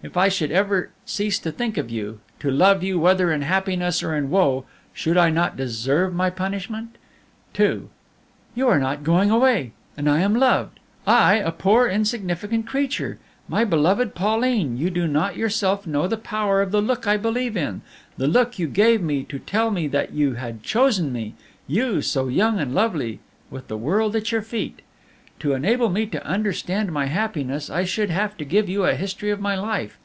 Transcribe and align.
If 0.00 0.16
I 0.16 0.28
should 0.28 0.52
ever 0.52 0.90
cease 1.04 1.40
to 1.40 1.50
think 1.50 1.76
of 1.76 1.90
you, 1.90 2.20
to 2.38 2.52
love 2.52 2.84
you 2.84 3.00
whether 3.00 3.32
in 3.32 3.42
happiness 3.42 4.00
or 4.00 4.14
in 4.14 4.30
woe, 4.30 4.64
should 4.92 5.16
I 5.16 5.28
not 5.28 5.56
deserve 5.56 6.14
my 6.14 6.30
punishment?" 6.30 6.94
II 7.58 7.88
"You 8.54 8.68
are 8.68 8.78
not 8.78 9.02
going 9.02 9.32
away! 9.32 9.72
And 9.96 10.08
I 10.08 10.20
am 10.20 10.36
loved! 10.36 10.78
I, 11.04 11.38
a 11.38 11.50
poor, 11.50 11.88
insignificant 11.88 12.64
creature! 12.64 13.18
My 13.48 13.64
beloved 13.64 14.14
Pauline, 14.14 14.76
you 14.76 14.88
do 14.88 15.08
not 15.08 15.36
yourself 15.36 15.84
know 15.84 16.06
the 16.06 16.16
power 16.16 16.62
of 16.62 16.70
the 16.70 16.80
look 16.80 17.08
I 17.08 17.16
believe 17.16 17.56
in, 17.56 17.80
the 18.16 18.28
look 18.28 18.56
you 18.56 18.68
gave 18.68 19.02
me 19.02 19.24
to 19.24 19.40
tell 19.40 19.72
me 19.72 19.88
that 19.88 20.12
you 20.12 20.34
had 20.34 20.62
chosen 20.62 21.12
me 21.12 21.34
you 21.66 22.02
so 22.02 22.28
young 22.28 22.60
and 22.60 22.72
lovely, 22.72 23.18
with 23.50 23.66
the 23.66 23.76
world 23.76 24.14
at 24.14 24.30
your 24.30 24.42
feet! 24.42 24.80
"To 25.42 25.52
enable 25.52 25.96
you 25.96 26.04
to 26.04 26.26
understand 26.26 26.90
my 26.90 27.04
happiness, 27.06 27.70
I 27.70 27.84
should 27.84 28.10
have 28.10 28.36
to 28.38 28.44
give 28.44 28.68
you 28.68 28.82
a 28.84 28.96
history 28.96 29.30
of 29.30 29.38
my 29.40 29.54
life. 29.56 29.96